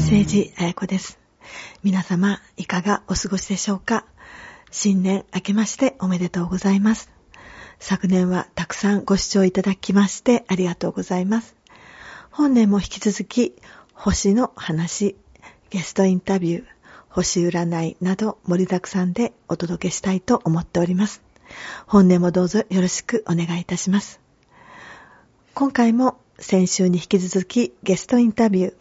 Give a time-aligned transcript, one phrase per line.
[0.00, 1.18] ッセージ、あやこです。
[1.82, 4.06] 皆様、いかがお過ごしでしょうか？
[4.70, 7.10] 新年明けましておめでとうございます。
[7.78, 11.54] 昨年はたくさんご視聴いただきましてありがとうございます。
[12.30, 13.54] 本年も引き続き、
[13.92, 15.16] 星の話、
[15.68, 16.64] ゲストインタビュー、
[17.10, 21.20] 星占いなど盛りだくさんでお届けしたいと思っております。
[21.86, 24.18] 本年もどうぞよろしくお願いいたします。
[25.52, 28.74] 今回も先週に引き続きゲストインタビュー、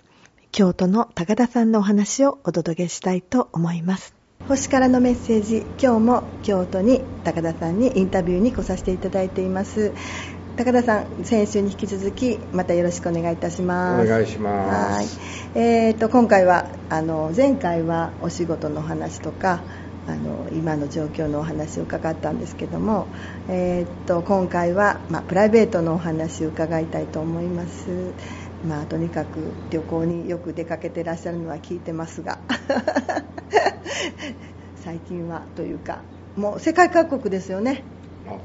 [0.52, 4.16] 京都の高田さんのお話をお届けしたいと思います。
[4.48, 9.92] 星からのメッセージ、今日も京都に高田さんにインタビューに来させていただいています。
[10.58, 14.08] 高田さん、先週に引き続き、またよろしくお願いいたします。
[14.08, 15.62] お願いしますはい。
[15.62, 19.62] えーと、今回は、あの、前回はお仕事のお話とか、
[20.10, 23.08] あの今の状況のお話を伺ったんですけども、
[23.48, 28.12] えーっと今回は、まあ、プライベートのお話を伺いたいと思います、
[28.66, 32.40] まあ、とにかく旅行によく出かけてらっしゃるのは聞いてますが。
[34.76, 36.00] 最近はというか
[36.36, 37.84] もう世界各国ですよね。
[38.28, 38.38] あ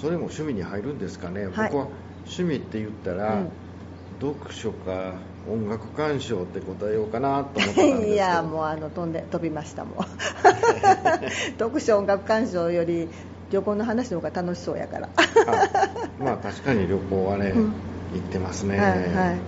[0.00, 1.70] それも趣味に入るんですかね、はい。
[1.70, 1.88] 僕は
[2.24, 3.50] 趣味って言ったら、うん。
[4.20, 5.14] 読書か
[5.48, 8.06] 音楽鑑賞って答えようかなと思ってたんですけど。
[8.12, 10.02] いやもうあの飛んで飛びましたもう。
[11.58, 13.08] 読書音楽鑑賞より
[13.50, 15.08] 旅行の話の方が楽しそうやから。
[15.16, 17.74] あまあ確かに旅行はね、うん
[18.14, 19.38] 行ってますね、はいはい。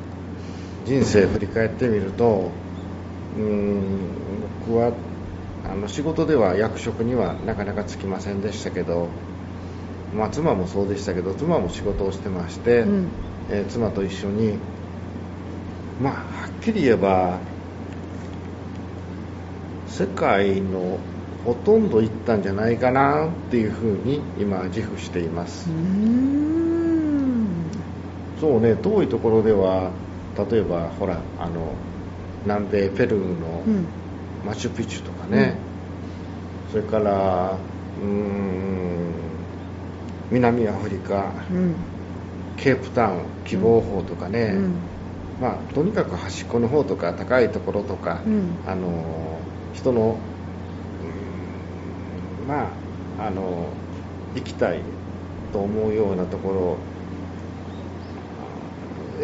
[0.86, 2.50] 人生振り返ってみると
[3.36, 3.80] うーん
[4.66, 4.92] 僕は
[5.70, 9.08] あの仕事では役職にはなかなかつきませんでしたけど、
[10.16, 13.08] まあ、妻もそうでしたけど妻も仕事をしてまして、うん。
[13.50, 14.58] えー妻と一緒に
[16.00, 17.38] まあはっきり言えば
[19.88, 20.98] 世界の
[21.44, 25.69] ほとんど行ったんじゃないかなっていうふうに今自負しています
[28.41, 29.91] そうね遠いところでは
[30.51, 31.75] 例えばほらあの
[32.45, 33.87] 南米ペルーのうん。
[34.47, 35.55] マチュピチュとかね、
[36.73, 37.59] それから
[38.00, 39.12] うーん
[40.31, 41.31] 南アフリカ。
[41.53, 41.75] うん。
[42.56, 44.75] ケープタウン希望法とかね、うん。
[45.41, 48.56] まあ、とにかく端っこの方とか高いところとか、うん。
[48.67, 49.39] あの
[49.75, 50.17] 人の、
[52.43, 52.65] うんま
[53.19, 53.67] ああの
[54.34, 54.81] 行きたい
[55.53, 56.90] と思うようなところへ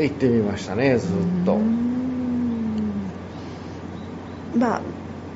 [0.05, 1.59] 行ってみましたねずっと。
[4.59, 4.83] まあ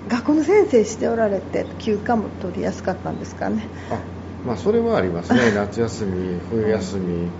[0.08, 3.68] 学校の先生しておられて休暇も取りやすかったんですかね。
[3.90, 4.00] あ
[4.46, 5.40] まあそれはありますね。
[5.54, 7.30] 夏休み冬休み。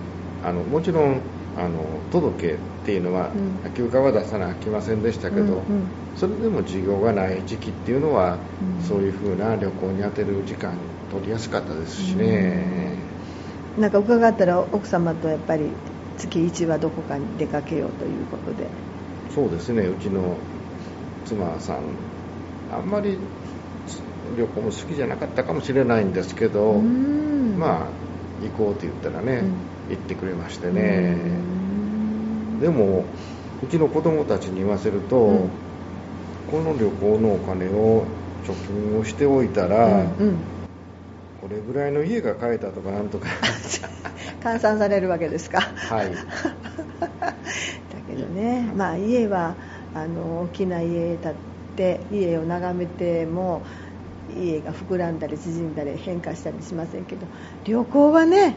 [0.43, 1.21] あのもちろん
[1.57, 3.71] あの届けっていうのは、うん。
[3.73, 5.91] 休暇は出さなきませんでしたけど、うんうん。
[6.15, 8.81] それでも授業がない時期っていうのは、うん。
[8.81, 10.73] そういうふうな旅行に充てる時間
[11.11, 12.97] 取りやすかったですしね、
[13.77, 15.75] なんか伺ったら奥様とやっぱり
[16.29, 18.67] 月1はどこかに出かけようということで。
[19.33, 19.83] そうですね。
[19.87, 20.37] うちの
[21.25, 21.81] 妻さん
[22.71, 23.17] あんまり
[24.37, 27.57] 旅行も好きじゃなかったかもしれないんですけど、うん。
[27.57, 27.87] まあ
[28.43, 29.53] 行こうと言ったらね、うん。
[29.89, 30.87] 行ってくれましてね、う
[32.57, 32.59] ん。
[32.59, 33.05] でも
[33.63, 35.49] うちの子供たちに言わせると、うん。
[36.51, 38.05] この旅行のお金を
[38.43, 40.37] 貯金をしておいたら、うんうん。
[41.41, 43.27] これぐらいの家が買えたとかなんとか
[44.41, 45.61] 換算されるわけですか。
[45.61, 46.11] はい。
[46.11, 46.19] だ
[48.07, 49.55] けどね、まあ、家は
[49.93, 51.35] あの大きな家建っ
[51.75, 53.61] て家を眺めても
[54.35, 57.25] 家が膨らんだり縮んだり変化したりしませんけど
[57.65, 58.53] 旅行はねはい、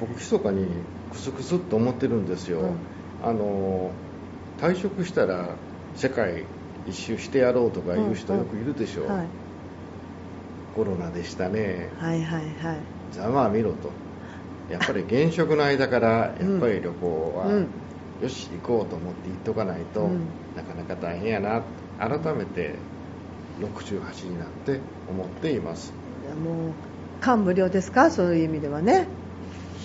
[0.00, 0.66] 僕密かに
[1.10, 2.76] クスクスっと思ってるんですよ、うん。
[3.24, 3.90] あの
[4.60, 5.48] 退職したら
[5.96, 6.44] 世界
[6.86, 9.26] 一周してやろうとかいう人よくいるでしょう、はい、
[10.76, 11.88] コロナでしたね。
[11.98, 12.78] はいはいはい。
[13.12, 13.90] ざまあ見ろと
[14.70, 17.66] やっぱり現職の間からやっぱり旅行は、うん。
[18.22, 20.20] よし行こうと思って行っとかないと、うん。
[20.56, 21.62] なかなか大変やな。
[21.98, 22.74] 改めて
[23.60, 25.92] 68になって思っています。
[26.44, 26.72] もう
[27.20, 28.10] 感無量ですか？
[28.10, 29.06] そういう意味ではね。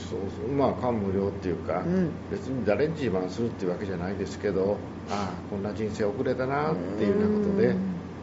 [0.10, 0.56] そうそう。
[0.56, 2.10] まあ感無量っていうか、うん。
[2.32, 4.78] 別に誰に自慢するっていうわけじゃないですけど
[5.12, 7.76] ああこんな人生送れたなっていうようなことで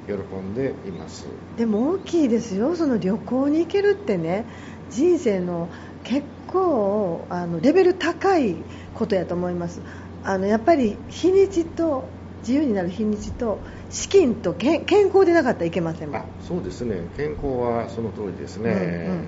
[0.06, 1.26] 喜んでいます。
[1.56, 2.74] でも大きいですよ。
[2.74, 4.46] その旅行に行けるってね。
[4.90, 5.68] 人生の
[6.04, 8.54] 結構あのレベル高い
[8.94, 9.80] ことやと思います。
[10.24, 12.04] あのやっぱり日にちと
[12.40, 13.58] 自由になる日にちと
[13.90, 16.20] 資金と健健康でなかったらいけませんもん。
[16.20, 16.96] あそうですね。
[17.16, 19.26] 健康はその通りですね、うんうん。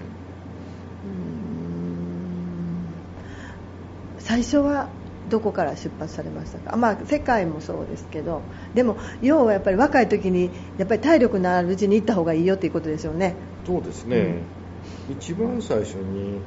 [4.18, 4.88] 最初は
[5.30, 8.40] どこから出発されましたか、まあ、世界もそうですけど。
[8.74, 13.34] でも要はやっぱり若い時にやっぱり体力のあるうちに行った方がいいよということですよね。
[13.66, 14.36] そうですね、
[15.10, 16.40] 一番最初に、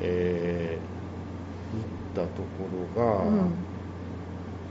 [0.00, 0.96] えー
[2.18, 2.48] 行ったとこ
[2.96, 3.50] ろが、うん。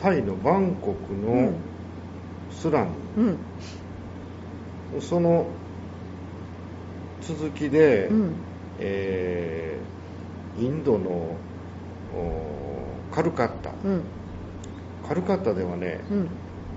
[0.02, 1.54] タイのバンコクの
[2.52, 2.92] スラム、
[4.94, 5.02] うん。
[5.02, 5.46] その
[7.22, 8.32] 続きで、うん。
[8.80, 11.36] えーインドのお
[13.14, 14.02] カルカッタ、うん。
[15.06, 16.30] カルカッタではね、うん。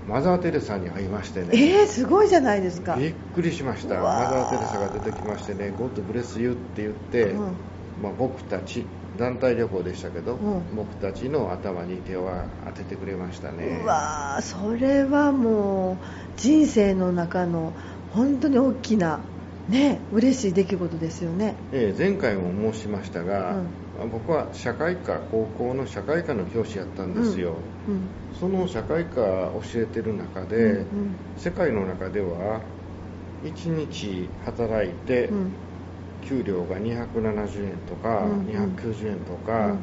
[0.07, 2.95] マザー・テレサに会いましてね、えー、すごいじゃないですか。
[2.95, 7.53] びっくりしました、マザー・テレサが出てきましてね、God bless you って言って、うん
[8.01, 8.85] まあ、僕たち、
[9.17, 10.75] 団体旅行でしたけど、うん。
[10.75, 12.29] 僕たちの頭に手を
[12.65, 13.81] 当ててくれましたね。
[13.83, 15.97] うわーそれはもう
[16.37, 17.73] 人生の中の
[18.13, 19.19] 本当に大きな
[19.67, 21.55] ね嬉しい出来事ですよね。
[21.73, 23.63] えー前回も申しましたが、
[24.01, 24.11] うん。
[24.11, 27.55] 僕は社会科、高校の社会科の教師やったんですよ。
[27.87, 28.09] うん。
[28.39, 30.85] その社会科教えてる中で、
[31.37, 32.61] 世界の中では
[33.43, 35.53] 1日働いてうん
[36.21, 38.45] 給料が270円とかうんうん。
[38.47, 39.79] 290円とか、うん。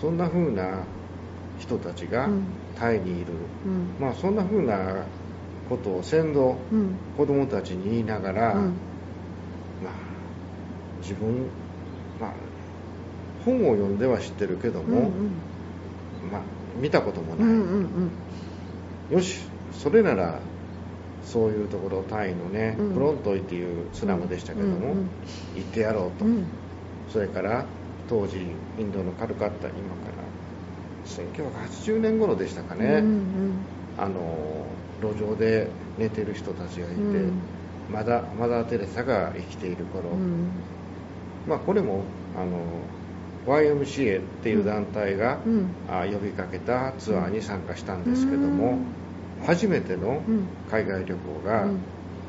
[0.00, 0.86] そんな風な
[1.58, 2.58] 人たちがうん。
[2.74, 3.34] タイにいる、
[3.64, 3.96] うん。
[3.98, 5.06] まあそんな風な
[5.68, 6.98] ことを先導うん。
[7.16, 8.80] 子供たちに言いながら、うん。
[9.80, 9.92] まあ、
[11.00, 11.50] 自分、
[12.18, 12.30] まあ、
[13.44, 14.94] 本を読んでは知ってるけども、うん
[16.22, 16.30] うん。
[16.30, 16.42] まあ、
[16.80, 17.54] 見たこともうない、んう
[18.00, 18.12] ん。
[19.10, 20.40] よしそれなら
[21.24, 22.94] そういうところタイのね、うん。
[22.94, 24.94] プロントイっていうスラムでしたけども、
[25.56, 26.46] 行ってやろうと、うん。
[27.12, 27.64] それから
[28.08, 28.36] 当時
[28.78, 30.24] インドのカルカッタ今から
[31.06, 33.54] 1980年頃でしたかね、うん
[33.96, 34.66] あの
[35.00, 35.68] 路上で
[35.98, 37.32] 寝てる人たちがいて、うん。
[37.90, 40.48] まだマザー・テレサが生きている頃、うん。
[41.46, 42.02] まあ、これも
[42.36, 42.60] あの
[43.46, 45.48] YMCA っていう団体が、う
[46.10, 49.03] 呼びかけたツアーに参加したんですけども、うん
[49.46, 50.46] 初めてのうん。
[50.70, 51.78] 海外旅行がうん。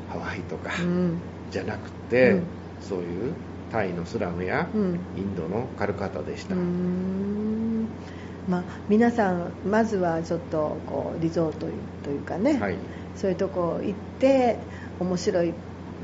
[0.08, 1.18] ハワイとかうん。
[1.50, 2.42] じゃなくて、うん。
[2.80, 3.32] そういう
[3.72, 4.98] タイのスラムやうん。
[5.16, 6.54] インドのカルカタでした、
[8.48, 11.66] まあ、皆さん、まずはちょっとこうリゾート
[12.04, 12.76] というかね、はい。
[13.16, 14.58] そういうとこ行って
[15.00, 15.52] 面白い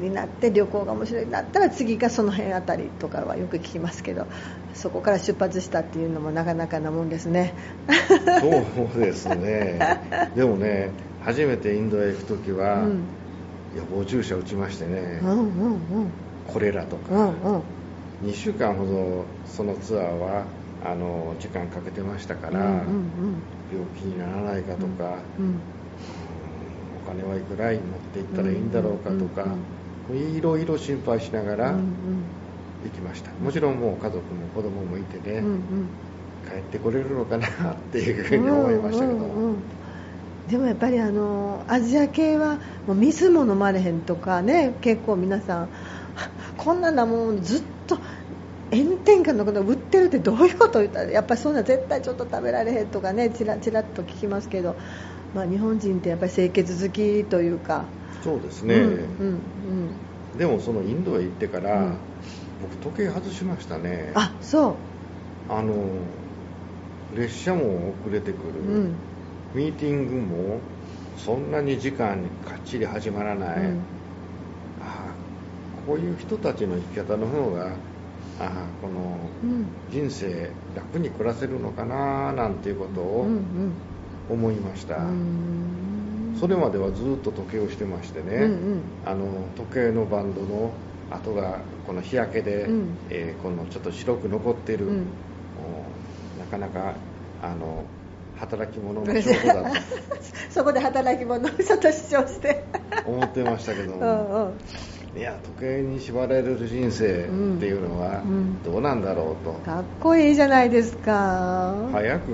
[0.02, 4.26] になって旅行が面白いになったら次がその辺あたりとかはよく聞きますけど
[4.74, 7.54] そこから出発したっていうのもなかなかなもんですね。
[8.40, 8.48] そ
[8.98, 9.78] うですね。
[10.34, 10.90] でもね
[11.20, 13.02] 初めてインドへ行く時は、うん。
[13.76, 16.10] 予防注射打ちましてね、うんうんうん。
[16.52, 17.62] コレラとか、うんうん。
[18.24, 20.44] 2週間ほどそのツアーは
[20.84, 22.82] あの時間かけてましたから、うんうん
[23.72, 25.54] 病気にならないかとか、うんうん。
[27.06, 29.46] お金はいくらい持っていったらいいんだろうかとか、
[30.10, 31.94] いろいろ心配しながらうん
[32.84, 35.60] 行きました、もちろんもう家族も子供もいてね、うんうん。
[36.48, 39.56] 帰ってこれるのかなっていうふうに思いましたけど、うんうんうん
[40.48, 45.68] でもやっぱりあのアジア系はもう水も飲まれへんとかね結構皆さん
[46.56, 47.96] こんななもんずっと
[48.72, 54.74] 炎天下のこと売ってるってどういうこと言ったらやっぱりそんな絶対ちょっと食べられへんとかねちらちらっと聞きますけど、
[55.34, 57.84] まあ、日本人ってやっぱり清潔好きというか。
[58.22, 58.88] そうですね、うんう
[59.24, 59.40] ん
[60.38, 61.96] でもそのインドへ行ってから、うん。
[62.62, 64.12] 僕時計外しましたね。
[64.14, 65.52] あそう。
[65.52, 65.74] あの
[67.14, 68.94] 列車も遅れてくる、うん。
[69.54, 70.58] ミーティングも
[71.18, 73.78] そんなに時間にかっちり始まらない、うん。
[74.80, 75.14] ああ
[75.86, 77.72] こういう人たちの生き方の方があ
[78.40, 79.66] あこのうん。
[79.90, 83.72] 人生楽に暮らせるのかななんていうことうをん
[84.28, 85.02] 思いました、うん。
[85.06, 88.82] うんそれまではずっと時計をしてましてね、うんうん。
[89.06, 90.72] あの時計のバンドの
[91.10, 92.96] 跡がこの日焼けで、うん。
[93.10, 95.06] えーこのちょっと白く残ってる、うん。
[96.38, 96.94] なかなか
[97.42, 97.84] あの
[98.36, 99.76] 働き者の 証拠だと。
[100.50, 102.64] そこで働き者の人と主張して。
[103.06, 105.18] 思ってましたけどうも、 んうん。
[105.18, 107.08] いや時計に縛られる人生っ
[107.60, 108.62] ていうのはうん。
[108.64, 112.32] どうなんだろうと、かっこいいじゃないですか、早く、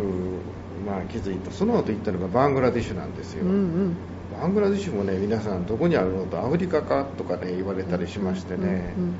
[0.79, 1.51] まあ、気づいた。
[1.51, 3.97] その後行ったのがバングラディッシュなんですよ、うんうん。
[4.41, 9.15] バングラディッシュもね皆さんどこにあるのとアフリカかとかね言われたりしましてね、うん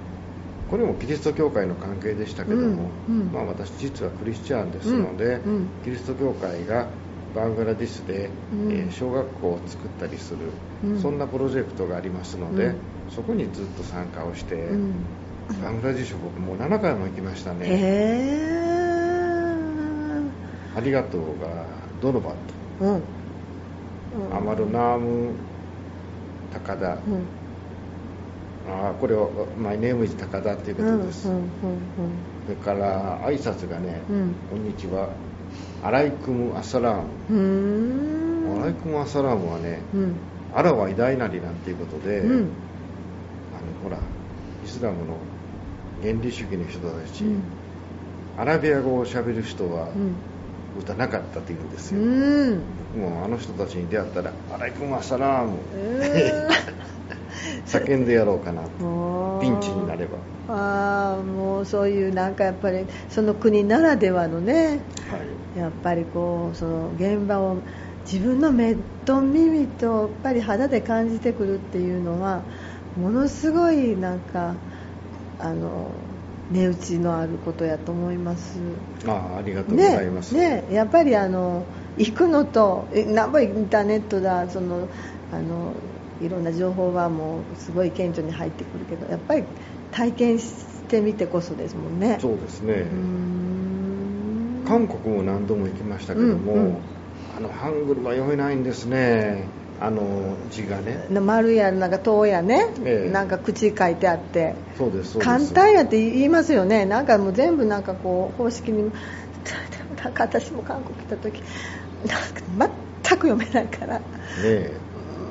[0.71, 3.33] これもキリスト教会の関係でしたけども、うんうん。
[3.33, 5.69] まあ、私実はクリスチャンですので、うんうん。
[5.83, 6.89] キリスト教会が
[7.35, 8.73] バングラディッシュで、うん。
[8.73, 10.39] えー小学校を作ったりする、
[10.85, 11.01] うん。
[11.01, 12.75] そんなプロジェクトがありますので、うん。
[13.09, 14.93] そこにずっと参加をして、うん。
[15.63, 17.61] バングラディッシュ僕もう7回も行きましたね。
[17.67, 18.78] へ
[20.79, 21.49] ありがとうが
[22.01, 22.35] ドノバッ
[22.83, 23.03] えうん。
[24.31, 25.33] ト、アマルナーム
[26.53, 26.99] 高田、うん。
[28.71, 31.49] あーこれはマイネームイズ高田っていうことです、うんうん
[32.47, 34.35] それから挨拶がね、うん。
[34.51, 35.11] こんにちは。
[35.83, 37.09] アライクムアサラーム。
[37.29, 38.63] うんうん。
[38.63, 40.15] アライクムアサラームはね、うん。
[40.55, 42.35] アラは偉大なりなんていうことで、うん。
[42.35, 42.47] あの
[43.83, 45.19] ほらイスラムの
[46.01, 47.43] 原理主義の人たち、うん。
[48.39, 49.89] アラビア語をしゃべる人は、
[50.77, 52.63] うん打たなかったって言うんですよ、うん。
[52.95, 55.57] もうあの人たちに出会ったら「アライクマサラームう」
[57.67, 58.63] 叫んでやろうかな。
[59.41, 60.19] ピンチになれば。
[60.51, 64.81] ああもうそういうなんかやっぱりその国ならではのね。
[65.11, 65.19] は
[65.55, 65.59] い。
[65.59, 67.57] やっぱりこうその現場を
[68.11, 72.43] 自分の目と耳とやっぱり肌で感じてくるっていうのは
[72.97, 74.55] ものすごいなんか
[75.41, 75.91] あの
[76.51, 78.59] 値打ちのあることやと思います。
[79.07, 84.89] ああありがとうございます、ねねやっぱりあの行くのとえなんぼインターネットだその
[85.33, 85.73] あの
[86.21, 89.45] いろんな情報はもうすごい顕著に入ってくるけどやっぱり
[89.93, 92.19] 体験してみてこそですもんね。
[92.21, 92.85] そうですね、
[94.67, 96.83] 韓国も何度も行きましたけども、うんうん
[97.37, 99.47] あのハングルは読めないんですね
[99.81, 101.07] あの字がね。
[101.11, 103.11] な丸やなんか塔やね、ええ。
[103.11, 104.55] なんか口書いてあって。
[104.77, 105.27] そうですそうです。
[105.27, 106.85] 簡単やって言いますよね。
[106.85, 108.91] なんかもう全部なんかこう方式に。
[110.03, 111.43] なんか私も韓国来た時
[112.07, 112.71] なんか
[113.03, 113.99] 全く読めないから。
[113.99, 114.03] ね
[114.45, 114.73] え。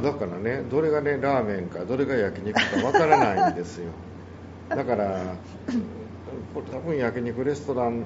[0.03, 3.85] だからねどれがねラーメンかどれが焼肉かわからないんですよ。
[4.69, 5.35] だから
[6.53, 8.03] これ多分焼肉レストラン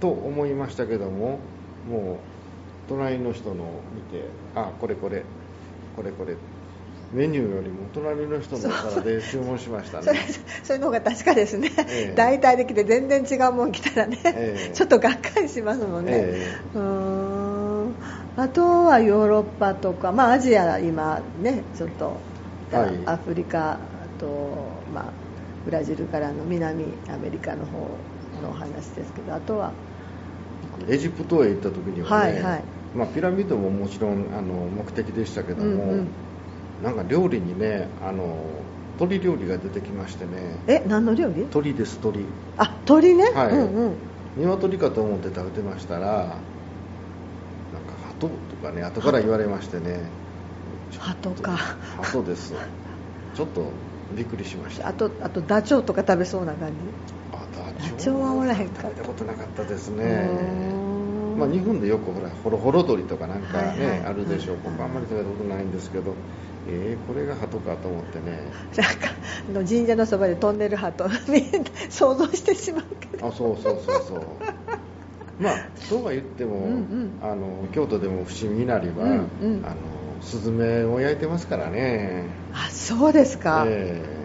[0.00, 1.38] と思いましたけども
[1.88, 2.16] もう
[2.88, 5.24] 隣の人の見てあこれこれ
[5.98, 6.36] これこれ。
[7.12, 10.26] メニューよりも隣の人の皿で注文しましたそれね
[10.62, 12.14] それの方が確かですね、ええ。
[12.14, 14.74] 大体できて全然違うもん来たらね、ええ。
[14.74, 17.94] ちょっとがっかりしますもんね、えうーん。
[18.36, 22.20] あとはヨーロッパとか、まあ、アジア今ねちょっと、
[22.70, 23.06] はい。
[23.06, 23.78] アフリカあ
[24.20, 24.26] と、
[24.92, 25.04] まあ、
[25.64, 27.88] ブラジルからの南アメリカの方
[28.42, 29.72] のお話ですけどあとは
[30.90, 36.08] エジプトへ行った時にはね、はいはいまあ、ピラミッドももちろんあの目的でしたけども、うんうん。
[36.82, 38.24] なんか料理にねあの
[38.98, 40.62] 鳥料理が出てきましてね。
[40.66, 41.46] え何の料理？
[41.46, 42.24] 鳥です鳥。
[42.56, 43.50] あ鳥ね、はい。
[43.50, 43.96] うんうん。
[44.36, 46.06] 鶏かと思って食べてましたら
[47.72, 50.10] なんか鳩とかね後から言われましてね。
[50.98, 51.58] 鳩か。
[52.00, 52.54] 鳩です。
[53.34, 53.72] ちょっと
[54.16, 54.88] びっくりしました。
[54.88, 56.74] あとあとダチョウとか食べそうな感じ。
[57.32, 60.87] あダチョウはおらへんか食べたことなかったですね
[61.38, 64.00] まあ、日本でよくほらホロホロ鳥とかなんかね、はいはい。
[64.06, 64.56] あるでしょう。
[64.56, 66.14] はい僕あんまり食べたことないんですけど。
[66.70, 68.50] えー、これが鳩かと思ってね。
[68.76, 69.08] なんか
[69.48, 71.08] あの神社のそばで飛んでる鳩
[71.88, 73.26] 想像してしまうけど。
[73.26, 74.18] あそうそうそうそう。
[75.42, 77.18] まあそうは言っても、うんうん。
[77.22, 79.62] あの京都でも伏見稲荷は、うんうん。
[79.64, 79.74] あの
[80.20, 82.26] スズメを焼いてますからね。
[82.52, 84.17] あそうですか、えあらまあまあでも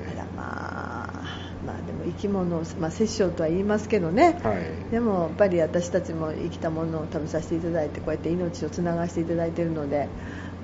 [2.15, 4.91] 生き物を、まあ、殺生とは言いますけどね、えはい。
[4.91, 10.08] でもやっぱり私たちも生きたものを食べさせていただいてこうやって命をつながせていただいているので、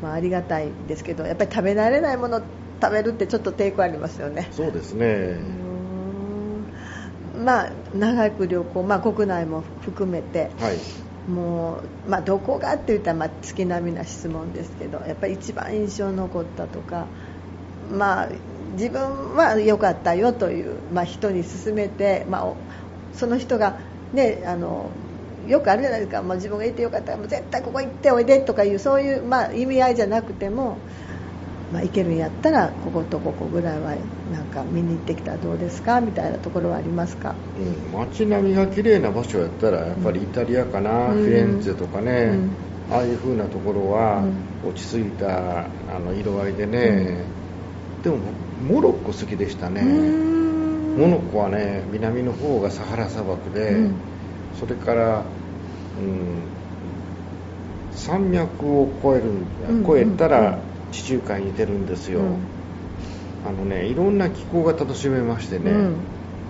[0.01, 2.41] まあ、ありがたいですけどやっぱり食べられないものを
[2.81, 4.49] 食べるってちょっと抵抗ありますよね。
[4.51, 5.37] そうですね、
[7.43, 10.77] まあ長く旅行、まあ、国内も含めてはい。
[11.29, 17.05] もう、まあ、どこがって言ったらまあ月並みな質問ですけどやっぱり一番印象に残ったとか、
[17.91, 18.29] まあ、
[18.73, 22.55] 自分は良かったよという、まあ、人に勧めて、まあ、お
[23.13, 23.79] その人が、
[24.13, 24.89] ね、あの
[25.47, 30.77] よくあるじゃないですか、まあ、自分がいてよかったらもう絶対ここ行っておいでとかいうそういう、まあ、意味合いじゃなくても、
[31.73, 33.95] まあ、行けるんやったらこことここぐらいは
[34.31, 36.01] なんか見に行ってきたらどうですか？
[36.01, 37.35] みたいなところはありますか？
[37.93, 41.23] うん、街並みが綺麗な場所やったらやっぱりイタリアかな、うん。
[41.23, 42.11] フィレンツェとかね、
[42.89, 42.95] うん。
[42.95, 44.23] ああいう風なところは
[44.65, 45.67] う落ち着いたあ
[46.03, 47.23] の色合いでね、
[48.03, 48.17] でも
[48.61, 54.01] モロッコ好きでしたね、モロッコはね南の方がサハラ砂漠で、うん。
[54.59, 55.25] それから、
[55.97, 56.45] うん、
[57.91, 60.59] 山脈を越える、うん越えたうんら
[60.91, 62.47] 地中海に出るんですよ、うん。
[63.45, 65.95] あのねいろんな気候が楽しめましてね、うん。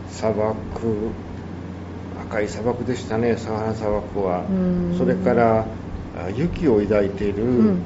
[0.10, 1.12] 砂漠
[2.22, 4.46] 赤い砂漠でしたねサハラ砂漠は。
[4.50, 4.98] うん。
[4.98, 5.68] それから
[6.18, 7.84] あ雪を抱いている、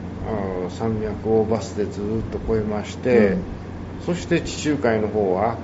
[0.70, 3.63] 山脈をバスでずっと越えまして、うん
[4.06, 5.58] そして地中海の方は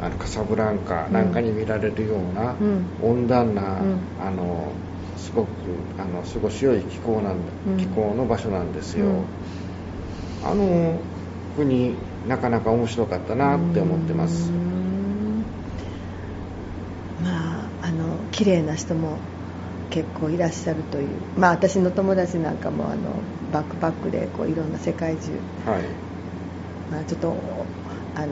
[0.00, 2.86] あのカサブランカなんかに見られるような、うん。
[3.02, 4.00] 温暖な、うん。
[4.20, 4.72] あの
[5.16, 5.50] すごく
[5.98, 7.76] あの過ごしよい気候なんだ、うん。
[7.76, 9.24] 気候の場所なんですよ、うん。
[10.42, 11.00] あの
[11.56, 11.96] 国
[12.28, 14.50] なかなか面白かったなって思ってます。
[17.22, 19.18] まああの綺麗な人も
[19.90, 21.08] 結構いらっしゃるという。
[21.38, 25.32] まあ私の友達なんかもあのバックパックでこういろんな世界中、
[25.66, 26.09] はい
[26.90, 27.36] まあ、ちょっと
[28.16, 28.26] あの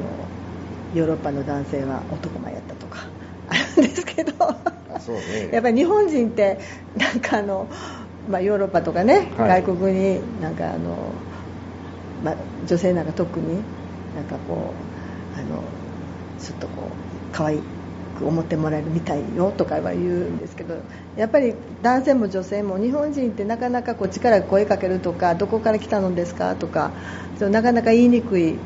[0.95, 3.07] ヨーロッパの男性は男前やったとか
[3.49, 4.33] あるんですけど。
[5.15, 5.50] ね。
[5.53, 6.59] やっぱり日本人って
[6.97, 7.67] なんかあの、
[8.31, 9.62] まあ、ヨーロッパとかね、はい。
[9.62, 10.77] 外国になんかあの、
[12.25, 12.35] まあ、
[12.67, 13.62] 女性なんか特に
[14.17, 15.62] なんかこうあの
[16.38, 17.77] ちょっとこう可愛いく
[18.21, 20.75] 思ってもらえるみたいよとかは言うんですけど
[21.17, 26.91] やっぱり男性も女性も日本人ってなかなかこっちから声かけるとかどこから来たのですかとか
[27.38, 28.57] そうなかなか言いにくい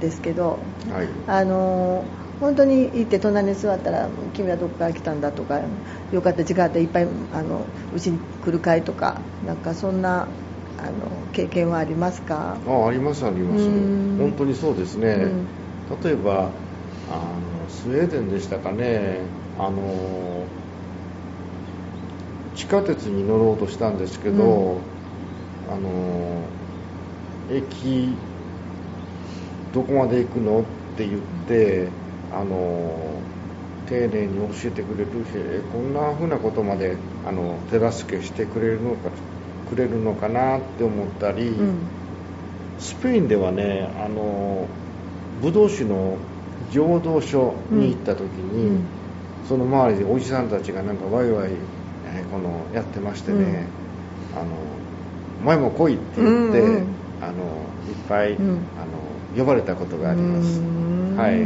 [0.00, 0.58] ですけど、
[0.90, 2.04] はい、あの
[2.40, 5.60] 本当に行って隣に座ったら君はどこから来たんだとか
[6.12, 10.26] よかった違ったいっぱいあのうちに来るかいとかなんかそんな
[10.78, 10.90] あの
[11.32, 12.56] 経験はありますか？
[12.66, 13.64] あありますあります。
[13.64, 15.08] 本当にそうですね、
[15.90, 16.50] うん、例えば
[17.10, 19.20] あのスウェーデンでしたかね。
[19.58, 20.46] あの
[22.54, 24.78] 地下鉄に乗ろうとしたんですけど、うん、
[25.72, 26.42] あの
[27.50, 28.14] 駅
[29.72, 30.64] どこまで行くのっ
[30.96, 31.88] て言って
[32.32, 33.14] あの
[33.88, 39.10] 丁寧に教えてくれるしこんなふうなことまであの手助けしてくれるのか
[39.68, 41.78] くれるのかなって思ったり、うん、
[42.78, 44.66] スペインではねあの
[45.42, 46.16] ブドウ酒の
[46.70, 48.80] 醸造所に行った時に、うん、
[49.48, 51.50] その周りでおじさんたちがなんかワイワイ、
[52.06, 53.66] えこのやってましてね、
[54.34, 54.46] あの
[55.44, 56.74] 前も来いって言って、うん。
[56.76, 56.86] うん、
[57.20, 57.36] あのいっ
[58.08, 58.58] ぱい、あの
[59.36, 60.60] 呼ばれたことがあります。
[61.16, 61.40] はい。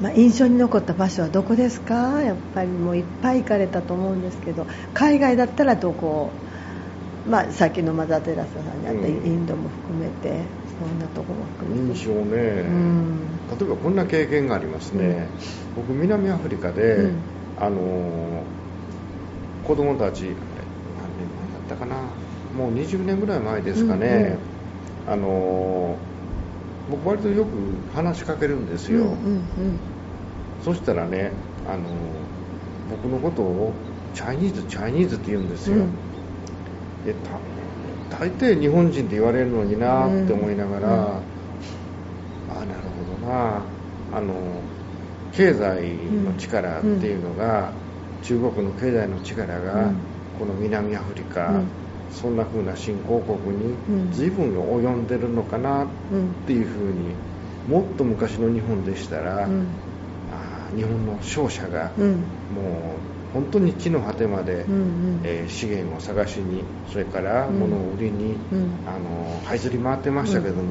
[0.00, 2.22] まあ、印象に残った場所はどこですか？
[2.22, 6.30] やっぱりもういっぱい行かれたと思うんですけど海外だったらどこ、
[7.28, 10.42] まあ、さっきのマザー・テラスさんにあったインドも含めて、
[10.78, 11.98] そんなとこも含めて。
[11.98, 13.18] 印象ね、うん、
[13.58, 15.28] 例えばこんな経験がありますね、
[15.76, 17.16] うん、僕南アフリカで、うん、
[17.58, 18.42] あの
[19.66, 20.36] 子供たち何年前
[21.68, 21.96] だったかな。
[22.56, 24.38] もう20年ぐらい前ですかね、
[25.06, 25.96] うんうん、あの
[26.90, 27.50] 僕割とよく
[27.94, 29.42] 話しかけるんですよ、うんうんうん、
[30.64, 31.32] そしたらね
[31.68, 31.84] あの
[32.90, 33.72] 僕のことを
[34.14, 35.90] Chinese Chinese って言うんですよ、うん、
[37.04, 37.14] で
[38.10, 40.96] 大抵日本人って言われるのになって思いながら、うん。
[40.96, 41.20] うん、あ
[42.48, 43.62] あなるほどな。
[44.14, 44.34] あの
[45.32, 45.82] 経済
[46.24, 47.72] の力っていうのが、
[48.22, 49.92] 中国の経済の力が、
[50.38, 51.60] この南アフリカ、
[52.10, 53.74] そんな風な新興国に
[54.12, 55.86] 随分及んでるのかなっ
[56.46, 57.14] ていうふうに
[57.68, 59.66] もっと昔の日本でしたら、うん、
[60.32, 70.62] あ日本の商社がもう本当に地の果てまで、うんうん、えー、資源を探しにそれから物を売りに、うん、あの這いずり回ってましたけども、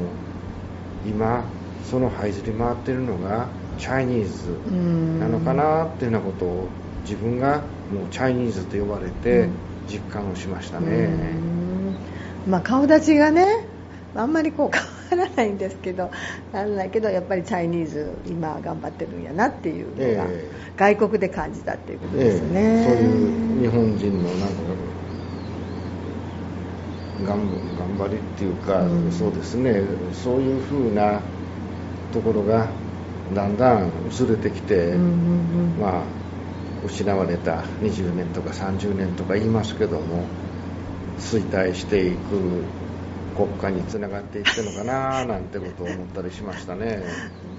[1.06, 1.46] うん、今
[1.90, 6.68] その這いずり回ってるのがチャイニーズなのかなっていうようなことを
[7.04, 9.48] 自分がもうチャイニーズと呼ばれて、
[9.88, 11.08] 実感をしましたね、
[12.46, 13.66] まあ、顔立ちがね
[14.18, 14.78] あんまりこう
[15.10, 16.12] 変わらないんですけど
[16.52, 24.56] なんだけどやっぱりチャイニーズ今頑張ってるんやなっていうのが、えー、外国で感じたっていうことですね、えー、そういう日本人のなんか
[27.26, 27.40] 頑
[27.78, 29.82] 頑張りっていうか、うん、そうですね。
[30.14, 31.20] そういうふうな
[32.14, 32.68] ところが
[33.34, 36.04] だんだん薄れてきて、うんうんうん、まあ
[36.86, 40.26] 失われた20年とか30年とか言いますけども
[41.18, 42.64] 衰退していく
[43.38, 47.04] 国家につながっていってるのかななんてことを思ったりしましたね。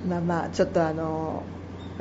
[0.09, 1.45] まあまあちょっとあの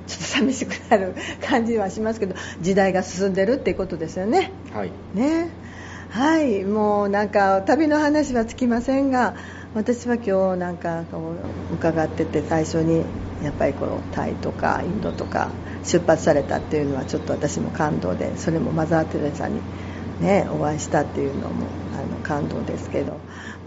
[0.08, 1.14] ちょっと寂しくなる
[1.48, 4.52] 感じはしますけど時代が進んでるっていうことですよね。
[4.74, 4.92] はい。
[5.14, 5.50] ね。
[6.10, 6.64] はい。
[6.64, 9.36] もうなんか旅の話はつきませんが
[9.76, 11.04] 私は今日なんか
[11.72, 13.04] 伺ってて最初に
[13.44, 15.52] やっぱりこのタイとかインドとか
[15.84, 19.60] 出発されたっていうのはちょっと私も感動でそれもマザー・テレサに、
[20.22, 23.18] ね、お会いしたっていうのもあの感動ですけど。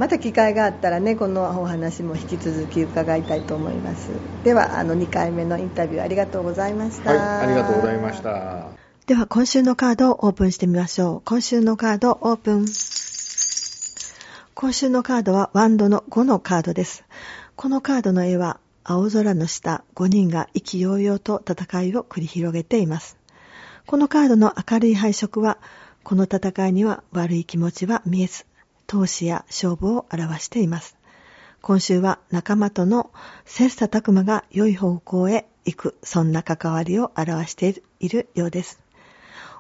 [0.01, 4.09] また機会があったらねこのお話も引き続き伺いたいと思います。
[4.45, 8.69] ではあの2回目のインタビューありがとうございました、はい、ありがとうございました。
[9.07, 11.23] では今週のカードをオープンしてみましょう。
[11.27, 12.67] 今週のカードオープン。
[14.55, 17.05] 今週のカードはワンドの5のカードです。
[17.57, 23.19] このカードの絵は青空の下、5人が意気揚々と戦いを繰り広げています。
[23.87, 25.59] このカードの明るい配色は、
[26.03, 28.47] この戦いには悪い気持ちは見えず、
[28.87, 30.97] 闘志や勝負を表しています。
[31.63, 33.11] 今週は仲間との
[33.45, 38.81] 切磋琢磨が良い方向へ行く、そんな関わりを表しているようです。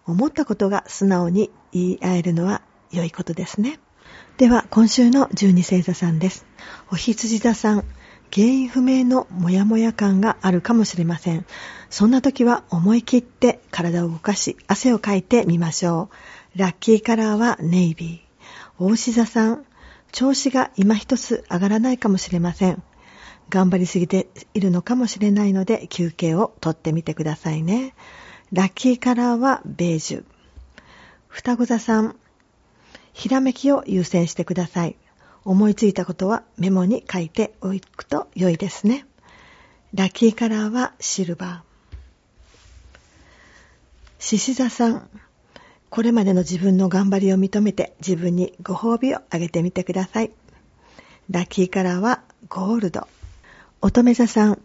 [0.06, 3.78] 思ったことが素直に言い合えるのは良いことですね。
[4.38, 6.46] では、今週の十二星座さんです。
[6.90, 7.84] お羊座さん、
[8.34, 11.44] 原因不明のモヤモヤ感があるかもしれません。
[11.90, 16.10] そんな時は思い切って体を動かし、汗をかいてみましょ
[16.54, 16.58] う。
[16.58, 18.84] ラッキーカラーはネイビー。
[18.84, 19.64] 大志座さん、
[20.12, 22.82] 調子が今一つ上がらないかもしれません。
[23.48, 27.94] 頑張りすぎているのかもしれないので休憩をとってみてくださいね。
[28.52, 30.24] ラッキーカラーはベージュ。
[31.26, 32.16] 双子座さん、
[33.12, 34.96] ひらめきを優先してください。
[35.44, 39.06] 思いついたことはメモに書いておくと良いですね。
[39.94, 41.70] ラッキーカラーはシルバー。
[44.18, 45.08] 獅子座さん、
[45.88, 50.30] これまでの自分の頑張りを認めて自分にご褒美をあげてみてください。
[51.30, 53.08] ラッキーカラーはゴールド。
[53.80, 54.60] 乙女座さん、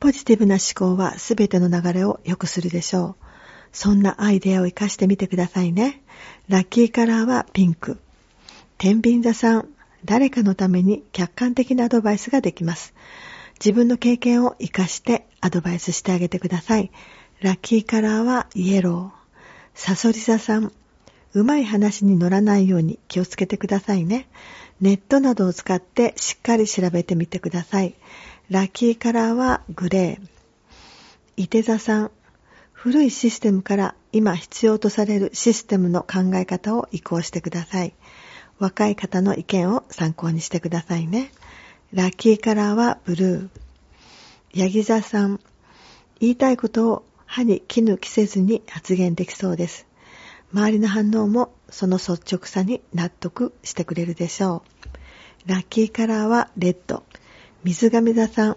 [0.00, 3.24] ポジティブな思考はすべての流れを良くするでしょう。
[3.72, 6.02] そんなアイデアを活かしてみてくださいね。
[6.48, 7.98] ラッキーカラーはピンク。
[8.82, 9.68] 天秤座さん、
[10.04, 12.94] 誰かのために客観的なアドバイスができます。
[13.64, 16.90] 自分の経験を活かしてアドバイスしてあげてください。
[17.42, 19.78] ラッキーカラーはイエロー。
[19.78, 20.72] サソリ座さん、
[21.32, 24.26] うまい話に乗らないように気をつけてくださいね。
[24.80, 27.94] ネットなどを使ってしっかり調べてみてください。
[28.50, 30.26] ラッキーカラーはグレー。
[31.36, 32.10] 伊手座さん、
[32.72, 37.94] 古いシステムから今必要とされるシステムの考え方を移行してください。
[38.62, 41.32] 若い方の意見を参考にしてくださいね。
[41.92, 43.48] ラッキーカラーはブルー。
[44.54, 45.40] ヤギ座さん、
[46.20, 49.88] 言いたいことを歯に絹着せずに発言できそうです。
[50.54, 54.62] 周りの反応もその率直さに納得してくれるでしょ
[55.46, 55.50] う。
[55.50, 57.02] ラッキーカラーはレッド。
[57.64, 58.56] 水亀座さん、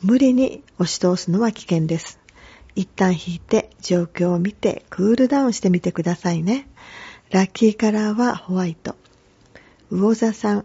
[0.00, 2.18] 無理に押し通すのは危険です。
[2.76, 6.66] 一旦引いて状況を見てクールダウンしてみてくださいね。
[7.30, 8.96] ラッキーカラーはホワイト。
[9.94, 10.64] 魚座さん、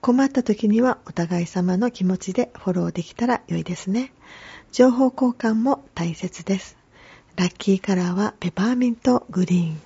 [0.00, 4.10] 困った時にはお互い様の気持ちでフォローできたら良いですね。
[4.72, 6.78] 情報交換も大切です。
[7.36, 9.80] ラッキーカラーはペパーミントグリーン。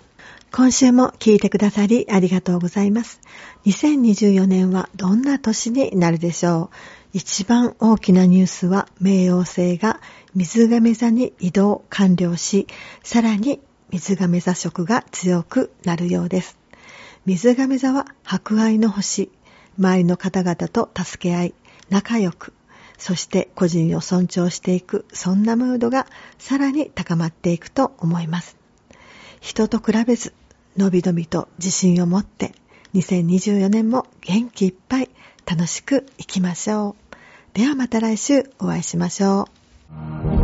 [0.53, 3.21] 今週も聞いてくださりありがとうございます。
[3.67, 6.77] 2024年はどんな年になるでしょう
[7.13, 10.01] 一番大きなニュースは冥王星が
[10.37, 12.69] 水亀座に移動完了し、
[13.03, 13.61] さらに
[13.91, 16.58] 水亀座色が強くなるようです。
[17.27, 19.31] 水亀座は博愛の星、
[19.79, 21.55] 周りの方々と助け合い、
[21.89, 22.53] 仲良く、
[22.97, 26.07] そして個人を尊重していく、そんなムードが
[26.39, 28.57] さらに高まっていくと思います。
[29.41, 30.35] 人と比べず、
[30.77, 32.53] のびのびと自信を持って、
[32.95, 35.11] 2024年も元気いっぱい
[35.47, 37.17] 楽しくいきましょう。
[37.55, 39.49] ではまた来週お会いしましょ
[40.35, 40.38] う。